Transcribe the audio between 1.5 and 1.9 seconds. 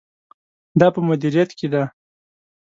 کې ده.